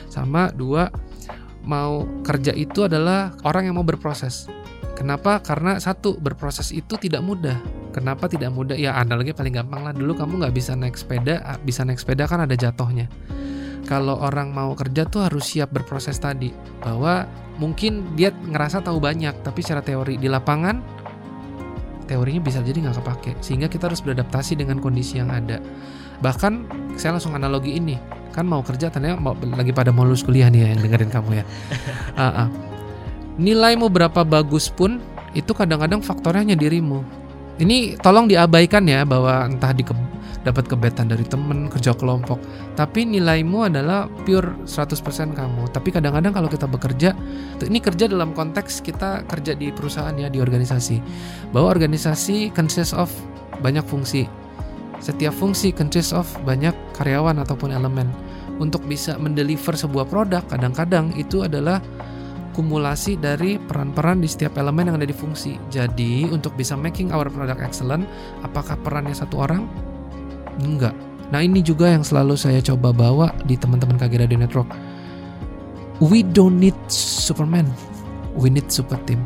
[0.10, 0.89] Sama dua
[1.62, 4.49] mau kerja itu adalah orang yang mau berproses.
[4.97, 5.45] Kenapa?
[5.45, 7.85] Karena satu berproses itu tidak mudah.
[7.95, 8.75] Kenapa tidak mudah?
[8.75, 9.95] Ya analogi paling gampang lah.
[9.95, 13.08] Dulu kamu nggak bisa naik sepeda, bisa naik sepeda kan ada jatuhnya.
[13.88, 16.51] Kalau orang mau kerja tuh harus siap berproses tadi.
[16.84, 17.23] Bahwa
[17.55, 20.84] mungkin dia ngerasa tahu banyak, tapi secara teori di lapangan
[22.03, 23.31] teorinya bisa jadi nggak kepake.
[23.39, 25.63] Sehingga kita harus beradaptasi dengan kondisi yang ada.
[26.19, 26.53] Bahkan
[26.99, 27.95] saya langsung analogi ini
[28.36, 31.39] kan mau kerja tanya mau lagi pada mau lulus kuliah nih ya yang dengerin kamu
[31.39, 31.43] ya
[32.19, 32.47] uh, uh.
[33.39, 34.99] nilaimu berapa bagus pun
[35.31, 36.99] itu kadang-kadang faktornya hanya dirimu
[37.59, 39.87] ini tolong diabaikan ya bahwa entah di
[40.45, 42.37] dapat kebetan dari temen kerja kelompok.
[42.77, 45.73] Tapi nilaimu adalah pure 100% kamu.
[45.73, 47.17] Tapi kadang-kadang kalau kita bekerja
[47.65, 51.01] ini kerja dalam konteks kita kerja di perusahaan ya di organisasi.
[51.49, 53.09] Bahwa organisasi consists of
[53.65, 54.29] banyak fungsi.
[55.01, 58.05] Setiap fungsi consists of banyak karyawan ataupun elemen.
[58.55, 61.83] Untuk bisa mendeliver sebuah produk, kadang-kadang itu adalah
[62.55, 65.59] kumulasi dari peran-peran di setiap elemen yang ada di fungsi.
[65.67, 68.07] Jadi, untuk bisa making our product excellent,
[68.47, 69.67] apakah perannya satu orang?
[70.63, 70.95] Enggak.
[71.35, 74.71] Nah, ini juga yang selalu saya coba bawa di teman-teman KG Radio Network.
[75.99, 77.67] We don't need Superman.
[78.39, 79.19] We need super team.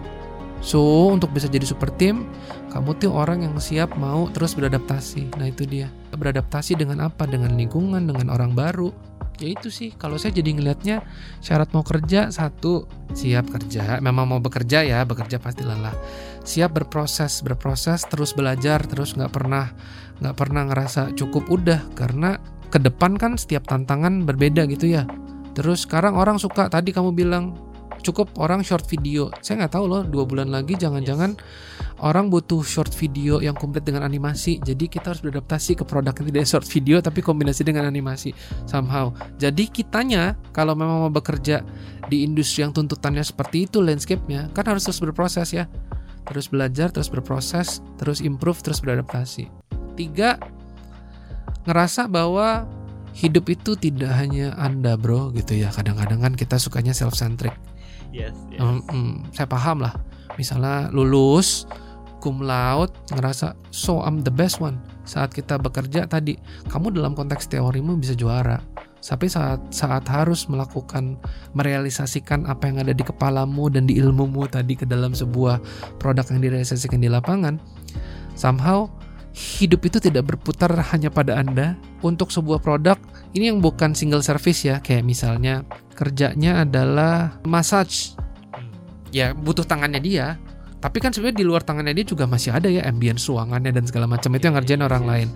[0.60, 2.28] So, untuk bisa jadi super team,
[2.70, 5.38] kamu tuh orang yang siap mau terus beradaptasi.
[5.40, 5.88] Nah, itu dia.
[6.12, 7.24] Beradaptasi dengan apa?
[7.30, 9.09] Dengan lingkungan, dengan orang baru.
[9.40, 11.00] Ya itu sih, kalau saya jadi ngelihatnya
[11.40, 12.84] syarat mau kerja satu
[13.16, 15.96] siap kerja, memang mau bekerja ya, bekerja pasti lelah.
[16.44, 19.72] Siap berproses, berproses, terus belajar, terus nggak pernah
[20.20, 22.36] nggak pernah ngerasa cukup udah karena
[22.68, 25.08] ke depan kan setiap tantangan berbeda gitu ya.
[25.56, 27.56] Terus sekarang orang suka tadi kamu bilang
[28.02, 29.30] cukup orang short video.
[29.44, 31.38] Saya nggak tahu loh dua bulan lagi jangan-jangan
[32.02, 34.60] orang butuh short video yang komplit dengan animasi.
[34.64, 38.32] Jadi kita harus beradaptasi ke produk yang tidak short video tapi kombinasi dengan animasi
[38.66, 39.12] somehow.
[39.38, 41.64] Jadi kitanya kalau memang mau bekerja
[42.08, 45.68] di industri yang tuntutannya seperti itu landscape-nya kan harus terus berproses ya.
[46.30, 49.50] Terus belajar, terus berproses, terus improve, terus beradaptasi.
[49.98, 50.38] Tiga,
[51.66, 52.70] ngerasa bahwa
[53.18, 57.52] hidup itu tidak hanya anda bro gitu ya kadang-kadang kan kita sukanya self centric
[58.14, 58.36] yes.
[58.62, 59.94] Um, um, saya paham lah.
[60.38, 61.68] Misalnya lulus
[62.20, 64.80] cum laude ngerasa so I'm the best one.
[65.08, 68.60] Saat kita bekerja tadi kamu dalam konteks teorimu bisa juara.
[69.00, 71.16] Tapi saat saat harus melakukan
[71.56, 75.64] merealisasikan apa yang ada di kepalamu dan di ilmumu tadi ke dalam sebuah
[75.98, 77.58] produk yang direalisasikan di lapangan
[78.36, 78.92] somehow
[79.40, 81.80] hidup itu tidak berputar hanya pada Anda.
[82.04, 83.00] Untuk sebuah produk
[83.32, 84.84] ini yang bukan single service ya.
[84.84, 85.64] Kayak misalnya
[85.96, 88.20] kerjanya adalah massage.
[89.10, 90.38] Ya butuh tangannya dia
[90.80, 94.08] tapi kan sebenarnya di luar tangannya dia juga masih ada ya ambience ruangannya dan segala
[94.08, 95.28] macam itu yang ngerjain orang lain.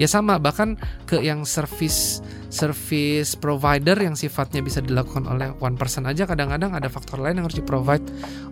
[0.00, 6.08] Ya sama bahkan ke yang service service provider yang sifatnya bisa dilakukan oleh one person
[6.08, 8.04] aja kadang-kadang ada faktor lain yang harus di provide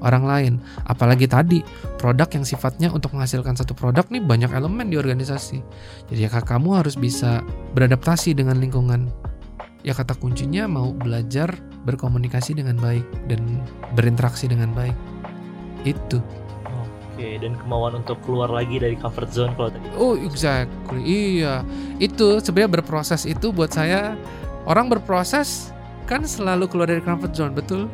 [0.04, 0.52] orang lain.
[0.85, 1.64] Apalagi tadi
[1.96, 5.64] produk yang sifatnya untuk menghasilkan satu produk nih banyak elemen di organisasi.
[6.12, 7.40] Jadi ya kamu harus bisa
[7.72, 9.09] beradaptasi dengan lingkungan.
[9.80, 11.57] Ya kata kuncinya mau belajar
[11.88, 13.64] berkomunikasi dengan baik dan
[13.96, 15.13] berinteraksi dengan baik
[15.85, 16.18] itu.
[17.14, 19.87] Oke dan kemauan untuk keluar lagi dari comfort zone kalau tadi.
[19.94, 21.01] Oh exactly.
[21.05, 21.62] Iya.
[22.03, 24.18] Itu sebenarnya berproses itu buat saya
[24.66, 25.70] orang berproses
[26.11, 27.87] kan selalu keluar dari comfort zone betul?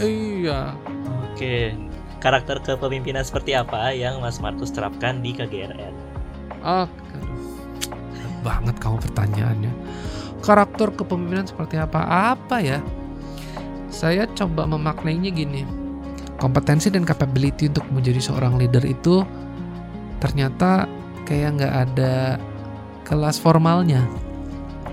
[0.00, 0.72] Iya.
[1.28, 1.76] Oke.
[2.24, 5.92] Karakter kepemimpinan seperti apa yang Mas Markus terapkan di KGRN?
[6.64, 6.88] Oh,
[8.40, 9.72] banget kamu pertanyaannya.
[10.40, 12.00] Karakter kepemimpinan seperti apa?
[12.32, 12.80] Apa ya?
[13.92, 15.83] Saya coba memaknainya gini.
[16.44, 19.24] Kompetensi dan capability untuk menjadi seorang leader itu
[20.20, 20.84] ternyata
[21.24, 22.36] kayak nggak ada
[23.08, 24.04] kelas formalnya.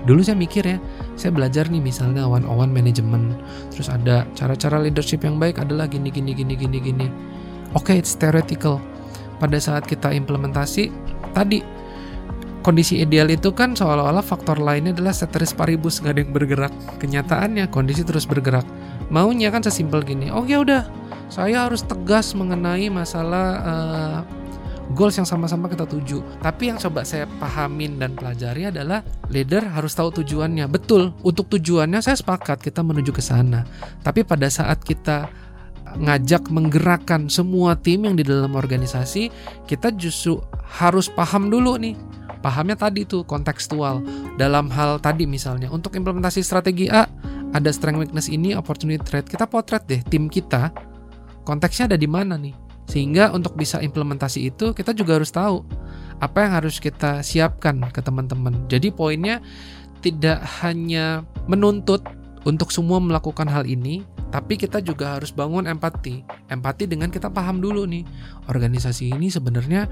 [0.08, 0.80] Dulu saya mikir ya,
[1.14, 3.36] saya belajar nih misalnya one on one management,
[3.68, 7.06] terus ada cara-cara leadership yang baik adalah gini gini gini gini gini.
[7.76, 8.80] Oke, okay, it's theoretical.
[9.36, 10.88] Pada saat kita implementasi,
[11.36, 11.60] tadi
[12.64, 17.66] kondisi ideal itu kan seolah-olah faktor lainnya adalah ceteris paribus nggak ada yang bergerak kenyataannya
[17.68, 18.64] kondisi terus bergerak
[19.12, 20.32] maunya kan sesimpel gini.
[20.32, 20.88] Oh ya udah.
[21.28, 24.18] Saya harus tegas mengenai masalah uh,
[24.92, 26.20] goals yang sama-sama kita tuju.
[26.40, 30.68] Tapi yang coba saya pahamin dan pelajari adalah leader harus tahu tujuannya.
[30.68, 33.68] Betul untuk tujuannya saya sepakat kita menuju ke sana.
[34.00, 35.28] Tapi pada saat kita
[35.92, 39.28] ngajak menggerakkan semua tim yang di dalam organisasi
[39.68, 41.96] kita justru harus paham dulu nih.
[42.42, 44.02] Pahamnya tadi tuh kontekstual.
[44.34, 47.06] Dalam hal tadi misalnya untuk implementasi strategi A
[47.52, 49.28] ada strength weakness ini opportunity threat.
[49.28, 50.72] Kita potret deh tim kita.
[51.44, 52.54] Konteksnya ada di mana nih?
[52.88, 55.64] Sehingga untuk bisa implementasi itu kita juga harus tahu
[56.22, 58.66] apa yang harus kita siapkan ke teman-teman.
[58.70, 59.42] Jadi poinnya
[60.02, 62.02] tidak hanya menuntut
[62.42, 64.02] untuk semua melakukan hal ini
[64.32, 66.24] tapi kita juga harus bangun empati.
[66.48, 68.00] Empati dengan kita paham dulu nih,
[68.48, 69.84] organisasi ini sebenarnya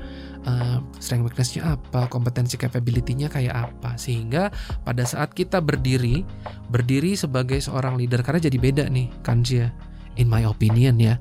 [0.49, 4.01] uh, strength weakness-nya apa, kompetensi capability-nya kayak apa.
[4.01, 4.49] Sehingga
[4.81, 6.25] pada saat kita berdiri,
[6.73, 9.69] berdiri sebagai seorang leader karena jadi beda nih kanjia
[10.17, 11.21] in my opinion ya.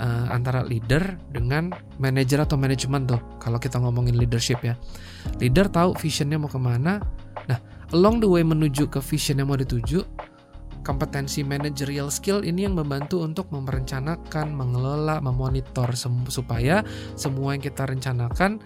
[0.00, 4.72] Uh, antara leader dengan manager atau manajemen tuh kalau kita ngomongin leadership ya
[5.44, 7.04] leader tahu visionnya mau ke mana
[7.44, 7.60] nah
[7.92, 10.00] along the way menuju ke vision yang mau dituju
[10.80, 16.80] kompetensi managerial skill ini yang membantu untuk merencanakan, mengelola, memonitor sem supaya
[17.14, 18.60] semua yang kita rencanakan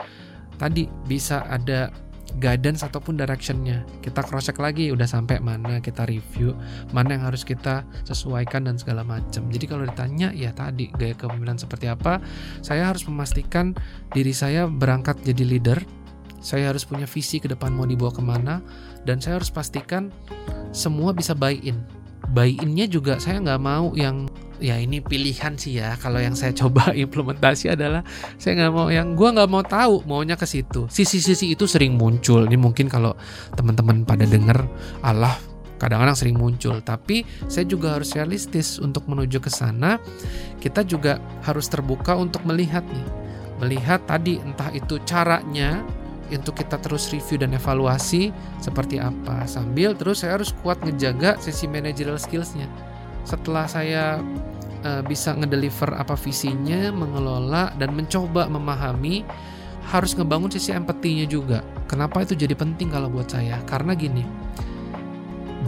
[0.57, 1.91] tadi bisa ada
[2.39, 3.87] guidance ataupun directionnya.
[4.03, 6.57] Kita cross check lagi udah sampai mana kita review
[6.91, 9.47] mana yang harus kita sesuaikan dan segala macam.
[9.51, 12.19] Jadi kalau ditanya ya tadi gaya kepemimpinan seperti apa
[12.65, 13.77] saya harus memastikan
[14.11, 15.79] diri saya berangkat jadi leader.
[16.45, 18.61] Saya harus punya visi ke depan mau dibawa ke mana
[19.09, 20.13] dan saya harus pastikan
[20.77, 21.81] semua bisa buy in
[22.31, 24.29] buy innya juga saya nggak mau yang
[24.63, 25.99] ya ini pilihan sih ya.
[25.99, 28.07] Kalau yang saya coba implementasi adalah
[28.41, 30.87] saya nggak mau yang gue nggak mau tahu maunya ke situ.
[30.89, 32.47] Sisi-sisi itu sering muncul.
[32.47, 33.13] Ini mungkin kalau
[33.59, 34.65] teman-teman pada denger
[35.05, 35.37] Allah
[35.77, 36.81] kadang-kadang sering muncul.
[36.81, 40.01] Tapi saya juga harus realistis untuk menuju ke sana.
[40.63, 43.25] Kita juga harus terbuka untuk melihat nih
[43.63, 45.83] melihat tadi entah itu caranya
[46.33, 48.33] untuk kita terus review dan evaluasi
[48.63, 49.45] seperti apa.
[49.45, 52.69] Sambil terus saya harus kuat ngejaga sisi managerial skillsnya.
[53.25, 54.21] Setelah saya
[54.85, 59.25] uh, bisa ngedeliver apa visinya mengelola dan mencoba memahami
[59.85, 61.61] harus ngebangun sisi empatinya juga.
[61.89, 63.61] Kenapa itu jadi penting kalau buat saya?
[63.69, 64.25] Karena gini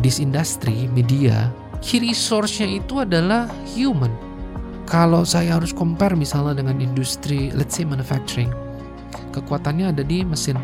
[0.05, 1.49] this industry media
[1.81, 4.12] key resource-nya itu adalah human.
[4.87, 8.65] Kalau saya harus compare misalnya dengan industri let's say manufacturing
[9.35, 10.57] kekuatannya ada di mesin.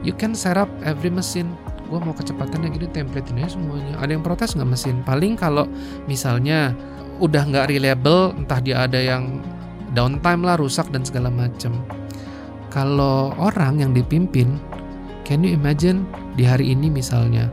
[0.00, 1.52] You can set up every mesin
[1.90, 3.98] gue mau kecepatannya gini template ini semuanya.
[3.98, 5.02] Ada yang protes nggak mesin?
[5.02, 5.66] Paling kalau
[6.06, 6.70] misalnya
[7.20, 9.44] udah nggak reliable entah dia ada yang
[9.92, 11.76] downtime lah rusak dan segala macam
[12.72, 14.56] kalau orang yang dipimpin
[15.28, 17.52] can you imagine di hari ini misalnya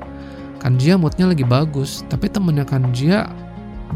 [0.58, 3.28] Kanjia moodnya lagi bagus tapi temennya Kanjia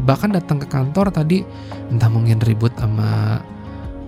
[0.04, 1.42] bahkan datang ke kantor tadi
[1.90, 3.40] entah mungkin ribut sama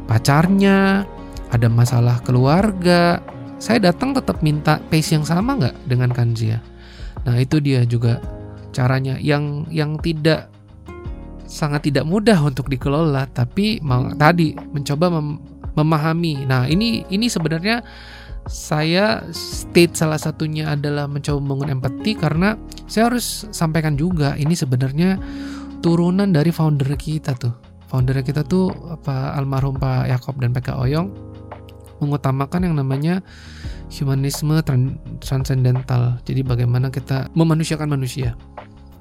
[0.04, 1.08] pacarnya
[1.54, 3.22] ada masalah keluarga,
[3.62, 6.58] saya datang tetap minta pace yang sama nggak dengan Kanjia?
[7.22, 8.18] Nah itu dia juga
[8.74, 10.50] caranya yang yang tidak
[11.46, 15.38] sangat tidak mudah untuk dikelola, tapi mau, tadi mencoba mem,
[15.78, 16.42] memahami.
[16.42, 17.86] Nah ini ini sebenarnya
[18.44, 22.58] saya state salah satunya adalah mencoba membangun empati karena
[22.90, 25.16] saya harus sampaikan juga ini sebenarnya
[25.80, 27.54] turunan dari founder kita tuh.
[27.86, 31.33] Founder kita tuh apa almarhum Pak Yakob dan PK Oyong
[32.04, 33.24] mengutamakan yang namanya
[33.88, 34.60] humanisme
[35.24, 36.20] transcendental.
[36.28, 38.36] Jadi bagaimana kita memanusiakan manusia.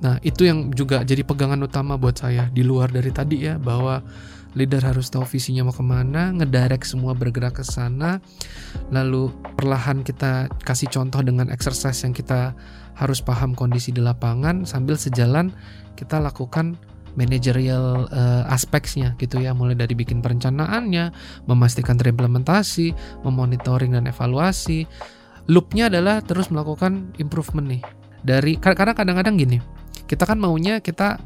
[0.03, 4.03] Nah, itu yang juga jadi pegangan utama buat saya di luar dari tadi ya bahwa
[4.53, 8.21] leader harus tahu visinya mau ke mana, ngedirect semua bergerak ke sana,
[8.93, 12.53] lalu perlahan kita kasih contoh dengan exercise yang kita
[12.93, 15.49] harus paham kondisi di lapangan sambil sejalan
[15.97, 16.77] kita lakukan
[17.13, 19.53] managerial uh, aspeknya gitu ya.
[19.55, 21.13] Mulai dari bikin perencanaannya
[21.49, 22.93] memastikan terimplementasi
[23.25, 24.85] memonitoring dan evaluasi.
[25.51, 27.83] Loopnya adalah terus melakukan improvement nih.
[28.23, 29.57] Dari karena kadang-kadang gini
[30.07, 31.19] kita kan maunya kita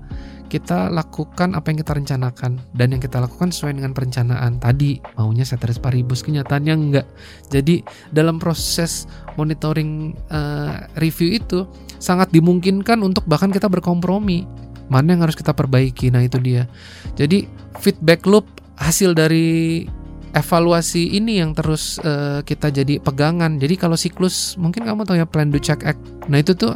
[0.47, 2.51] kita lakukan apa yang kita rencanakan.
[2.71, 4.57] Dan yang kita lakukan sesuai dengan perencanaan.
[4.63, 7.07] Tadi maunya ceteris paribus kenyataannya enggak.
[7.51, 11.67] Jadi dalam proses monitoring uh, review itu
[11.99, 14.47] sangat dimungkinkan untuk bahkan kita berkompromi
[14.87, 16.11] mana yang harus kita perbaiki?
[16.11, 16.65] Nah itu dia.
[17.15, 17.47] Jadi
[17.79, 18.47] feedback loop
[18.77, 19.83] hasil dari
[20.37, 23.57] evaluasi ini yang terus uh, kita jadi pegangan.
[23.57, 25.99] Jadi kalau siklus mungkin kamu tahu ya plan do check act.
[26.29, 26.73] Nah itu tuh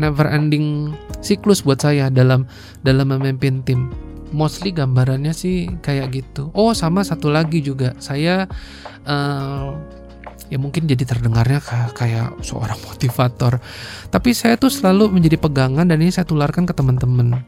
[0.00, 2.48] never ending siklus buat saya dalam
[2.80, 3.92] dalam memimpin tim.
[4.32, 6.48] Mostly gambarannya sih kayak gitu.
[6.56, 7.92] Oh sama satu lagi juga.
[8.00, 8.48] Saya
[9.04, 9.76] uh,
[10.52, 11.64] ya mungkin jadi terdengarnya
[11.96, 13.56] kayak seorang motivator.
[14.12, 17.40] Tapi saya tuh selalu menjadi pegangan dan ini saya tularkan ke teman-teman.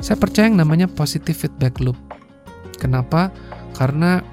[0.00, 2.00] Saya percaya yang namanya positive feedback loop.
[2.80, 3.28] Kenapa?
[3.76, 4.24] Karena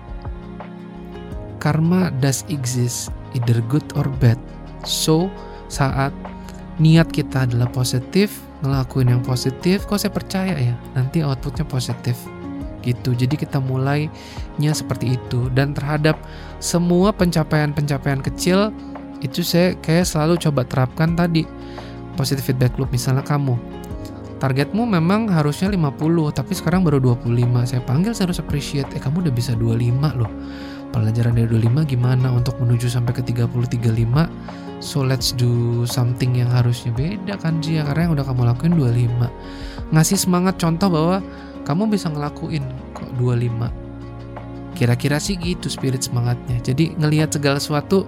[1.59, 4.39] karma does exist, either good or bad.
[4.87, 5.27] So,
[5.67, 6.15] saat
[6.79, 12.15] niat kita adalah positif, ngelakuin yang positif, kok saya percaya ya, nanti outputnya positif
[12.85, 13.17] gitu.
[13.17, 15.49] Jadi kita mulainya seperti itu.
[15.51, 16.21] Dan terhadap
[16.61, 18.69] semua pencapaian-pencapaian kecil
[19.25, 21.43] itu saya kayak selalu coba terapkan tadi.
[22.15, 23.57] Positive feedback loop misalnya kamu
[24.35, 25.95] targetmu memang harusnya 50
[26.35, 28.87] tapi sekarang baru 25 saya panggil saya harus appreciate.
[28.93, 30.31] Eh kamu udah bisa 25 loh.
[30.93, 32.31] Pelajaran dari 25 gimana?
[32.31, 36.93] Untuk menuju sampai ke 30 35 so let's do something yang harusnya.
[36.93, 41.17] Beda kan Jia karena yang udah kamu lakuin 25 ngasih semangat contoh bahwa
[41.65, 43.85] kamu bisa ngelakuin kok 25
[44.75, 46.59] kira-kira sih gitu spirit semangatnya.
[46.59, 48.03] Jadi ngelihat segala sesuatu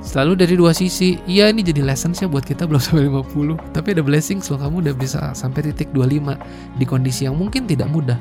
[0.00, 1.18] selalu dari dua sisi.
[1.26, 4.76] Iya ini jadi lesson sih buat kita belum sampai 50 tapi ada blessing loh kamu
[4.88, 8.16] udah bisa sampai titik 25 di kondisi yang mungkin tidak mudah.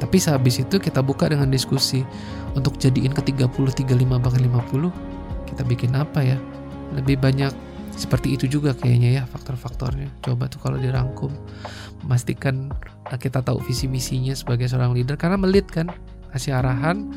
[0.00, 2.06] Tapi sehabis itu kita buka dengan diskusi.
[2.52, 4.92] Untuk jadiin ke 30, 35, bahkan 50
[5.48, 6.36] kita bikin apa ya?
[6.92, 7.48] Lebih banyak
[7.96, 10.10] seperti itu juga kayaknya ya faktor-faktornya.
[10.20, 11.32] Coba tuh kalau dirangkum
[12.04, 12.68] memastikan
[13.18, 15.90] kita tahu visi misinya sebagai seorang leader karena melit kan
[16.32, 17.08] kasih arahan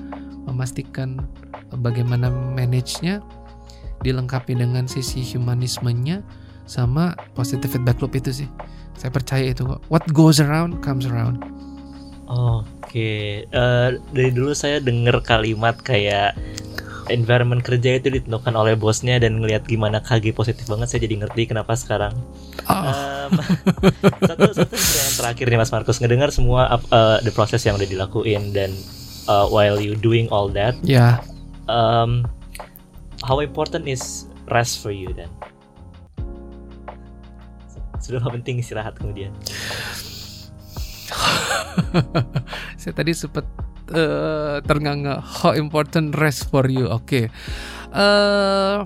[0.46, 1.24] memastikan
[1.80, 3.24] bagaimana manage-nya
[4.04, 6.22] dilengkapi dengan sisi humanismenya
[6.66, 8.50] sama positive feedback loop itu sih
[8.98, 11.42] saya percaya itu kok what goes around comes around
[12.26, 13.46] Oke, okay.
[13.54, 16.34] uh, eh, dari dulu saya dengar kalimat kayak
[17.14, 21.54] environment kerja itu ditentukan oleh bosnya dan ngelihat gimana KG positif banget saya jadi ngerti
[21.54, 22.18] kenapa sekarang.
[22.66, 23.30] Um,
[24.30, 28.50] satu satu yang terakhir nih Mas Markus ngedengar semua uh, the process yang udah dilakuin
[28.54, 28.74] dan
[29.30, 30.74] uh, while you doing all that.
[30.82, 30.90] Ya.
[30.90, 31.14] Yeah.
[31.70, 32.26] Um,
[33.26, 35.30] how important is rest for you then?
[38.02, 39.34] Sudah penting istirahat kemudian.
[42.82, 43.46] Saya tadi sempat
[43.90, 46.86] uh, ternganga how important rest for you.
[46.90, 47.06] Oke.
[47.06, 47.26] Okay.
[47.96, 48.84] Uh,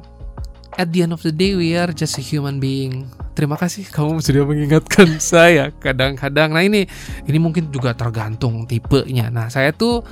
[0.80, 3.12] at the end of the day we are just a human being.
[3.39, 5.71] Terima kasih kamu sudah mengingatkan saya.
[5.71, 6.84] Kadang-kadang nah ini
[7.23, 9.32] ini mungkin juga tergantung tipenya.
[9.32, 10.04] Nah, saya tuh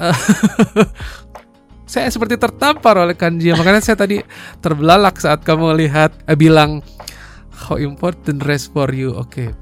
[0.00, 0.16] uh,
[1.92, 4.24] saya seperti tertampar oleh kanji makanya saya tadi
[4.64, 6.80] terbelalak saat kamu lihat eh, bilang
[7.68, 9.52] how important rest for you oke okay.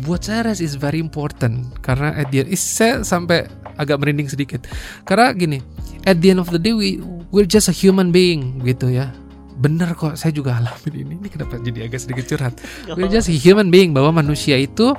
[0.00, 3.44] buat saya rest is very important karena at the end is saya sampai
[3.76, 4.64] agak merinding sedikit
[5.04, 5.60] karena gini
[6.08, 9.12] at the end of the day we we're just a human being gitu ya
[9.56, 11.14] bener kok saya juga alamin ini.
[11.20, 12.54] Ini kenapa jadi agak sedikit curhat?
[12.96, 14.96] We're just human being bahwa manusia itu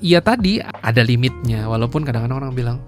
[0.00, 1.66] ya tadi ada limitnya.
[1.68, 2.78] Walaupun kadang-kadang orang bilang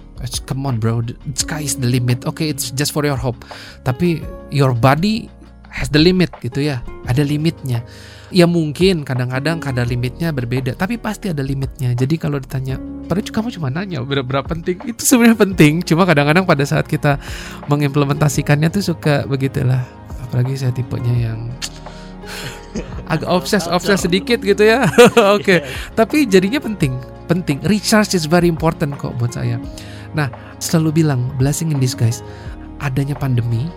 [0.47, 1.03] come on bro.
[1.03, 2.25] The sky is the limit.
[2.25, 3.43] Okay it's just for your hope.
[3.83, 4.23] Tapi
[4.55, 5.29] your body
[5.73, 6.81] has the limit gitu ya.
[7.07, 7.85] Ada limitnya.
[8.33, 11.93] Ya mungkin kadang-kadang kadar limitnya berbeda tapi pasti ada limitnya.
[11.93, 14.81] Jadi kalau ditanya padahal kamu cuma nanya berapa penting?
[14.89, 15.85] Itu sebenarnya penting.
[15.85, 17.21] Cuma kadang-kadang pada saat kita
[17.69, 19.85] mengimplementasikannya tuh suka begitulah
[20.33, 21.53] apalagi saya tipenya yang
[23.13, 24.89] agak obses obses sedikit gitu ya
[25.37, 25.61] oke okay.
[25.93, 26.97] tapi jadinya penting
[27.29, 29.61] penting recharge is very important kok buat saya
[30.13, 30.29] Nah,
[30.61, 32.21] selalu bilang blessing in disguise.
[32.85, 33.69] Adanya pandemi,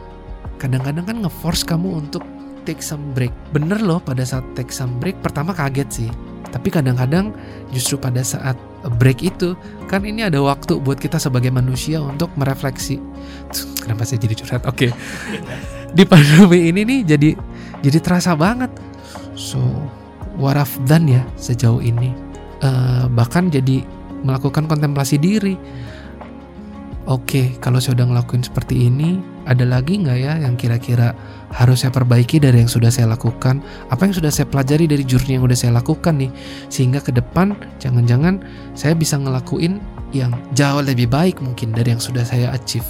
[0.60, 2.24] kadang-kadang kan ngeforce kamu untuk
[2.68, 3.32] take some break.
[3.56, 6.10] Bener loh pada saat take some break, pertama kaget sih.
[6.52, 7.36] Tapi kadang-kadang
[7.76, 8.56] justru pada saat
[9.00, 9.60] break itu,
[9.92, 13.00] kan ini ada waktu buat kita sebagai manusia untuk merefleksi.
[13.84, 14.64] Kenapa saya jadi curhat?
[14.68, 14.90] Oke.
[14.90, 14.92] Okay.
[15.96, 17.30] Di pandemi ini nih jadi
[17.80, 18.72] jadi terasa banget.
[19.36, 19.60] So,
[20.84, 22.12] done ya sejauh ini.
[22.60, 23.84] Uh, bahkan jadi
[24.26, 25.54] melakukan kontemplasi diri
[27.06, 31.14] oke okay, kalau saya udah ngelakuin seperti ini ada lagi nggak ya yang kira-kira
[31.54, 33.62] harus saya perbaiki dari yang sudah saya lakukan
[33.94, 36.32] apa yang sudah saya pelajari dari journey yang sudah saya lakukan nih
[36.68, 38.42] sehingga ke depan jangan-jangan
[38.74, 39.78] saya bisa ngelakuin
[40.12, 42.86] yang jauh lebih baik mungkin dari yang sudah saya achieve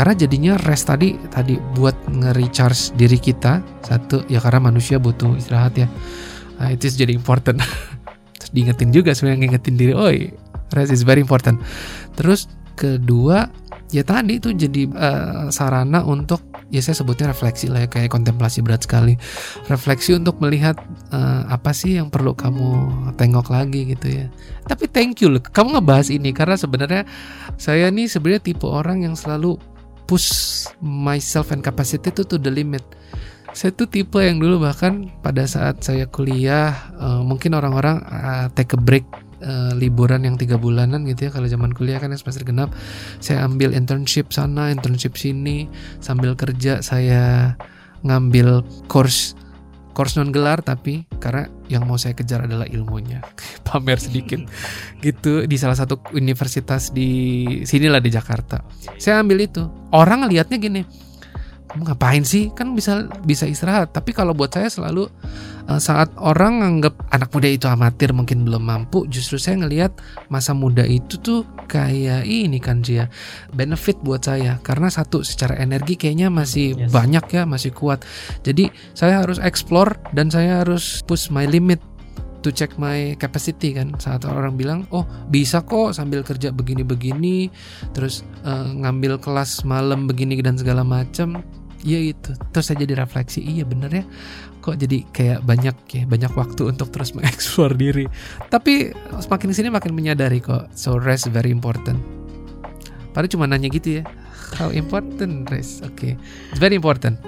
[0.00, 5.76] karena jadinya rest tadi tadi buat nge-recharge diri kita satu ya karena manusia butuh istirahat
[5.76, 5.92] ya.
[6.56, 7.60] Nah, itu jadi important.
[8.40, 10.08] Terus diingetin juga sebenarnya ngingetin diri oh
[10.72, 11.60] rest is very important.
[12.16, 12.48] Terus
[12.80, 13.52] kedua
[13.92, 16.40] ya tadi itu jadi uh, sarana untuk
[16.72, 19.20] ya saya sebutnya refleksi lah ya kayak kontemplasi berat sekali.
[19.68, 20.80] Refleksi untuk melihat
[21.12, 22.88] uh, apa sih yang perlu kamu
[23.20, 24.32] tengok lagi gitu ya.
[24.64, 27.04] Tapi thank you loh kamu ngebahas ini karena sebenarnya
[27.60, 29.60] saya nih sebenarnya tipe orang yang selalu
[30.10, 32.82] push myself and capacity to to the limit.
[33.54, 38.74] Saya tuh tipe yang dulu bahkan pada saat saya kuliah uh, mungkin orang-orang uh, take
[38.74, 39.06] a break
[39.42, 41.30] uh, liburan yang tiga bulanan gitu ya.
[41.30, 42.74] Kalau zaman kuliah kan semester genap
[43.22, 45.70] saya ambil internship sana internship sini.
[46.02, 47.54] Sambil kerja saya
[48.02, 49.38] ngambil course
[49.92, 53.22] course non gelar tapi karena yang mau saya kejar adalah ilmunya.
[53.66, 54.40] Pamer sedikit.
[55.04, 57.10] Gitu di salah satu universitas di
[57.62, 58.62] sinilah di Jakarta.
[58.96, 59.64] Saya ambil itu.
[59.90, 60.82] Orang lihatnya gini
[61.70, 62.50] kamu ngapain sih?
[62.50, 63.94] Kan bisa bisa istirahat.
[63.94, 65.06] Tapi kalau buat saya selalu
[65.78, 69.92] saat orang nganggap anak muda itu amatir mungkin belum mampu justru saya ngelihat
[70.32, 73.06] masa muda itu tuh kayak ini kan dia
[73.54, 76.90] benefit buat saya karena satu secara energi kayaknya masih yes.
[76.90, 78.02] banyak ya masih kuat.
[78.42, 81.78] Jadi saya harus explore dan saya harus push my limit
[82.40, 83.92] to check my capacity kan.
[84.00, 87.52] Saat orang bilang oh bisa kok sambil kerja begini-begini
[87.92, 91.44] terus uh, ngambil kelas malam begini dan segala macam.
[91.80, 94.04] Iya itu terus saya jadi refleksi iya bener ya
[94.60, 98.06] kok jadi kayak banyak ya banyak waktu untuk terus mengeksplor diri.
[98.46, 101.98] Tapi semakin sini makin menyadari kok so rest very important.
[103.10, 104.04] Padahal cuma nanya gitu ya
[104.60, 105.82] how important rest?
[105.82, 106.12] Oke okay.
[106.52, 107.18] it's very important.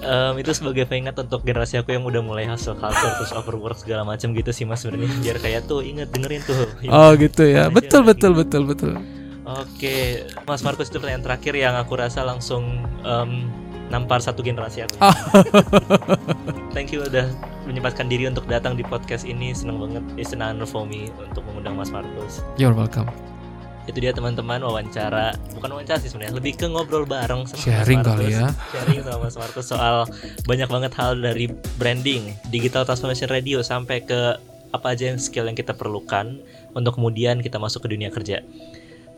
[0.00, 4.00] Um, itu sebagai pengingat untuk generasi aku yang udah mulai hustle culture terus overwork segala
[4.00, 5.12] macam gitu sih mas sebenarnya.
[5.20, 6.64] Biar kayak tuh inget dengerin tuh.
[6.88, 7.68] Oh gitu ya.
[7.68, 8.96] Betul betul betul betul.
[9.50, 13.50] Oke, Mas Markus itu pertanyaan terakhir yang aku rasa langsung um,
[13.90, 14.96] nampar satu generasi aku.
[16.74, 17.26] Thank you udah
[17.66, 19.50] menyempatkan diri untuk datang di podcast ini.
[19.52, 20.02] Seneng banget.
[20.14, 22.40] It's an honor for me untuk mengundang Mas Markus.
[22.56, 23.10] You're welcome
[23.90, 28.06] itu dia teman-teman wawancara bukan wawancara sih sebenarnya lebih ke ngobrol bareng sama sharing Mas
[28.06, 30.06] kali ya sharing sama Mas Markus soal
[30.46, 34.38] banyak banget hal dari branding digital transformation radio sampai ke
[34.70, 36.38] apa aja yang skill yang kita perlukan
[36.78, 38.46] untuk kemudian kita masuk ke dunia kerja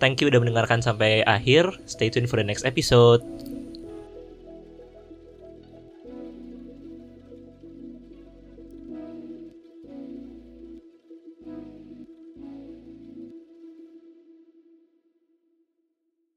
[0.01, 3.21] thank you udah mendengarkan sampai akhir stay tuned for the next episode